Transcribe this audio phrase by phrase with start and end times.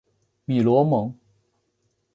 [0.45, 1.15] 米罗蒙。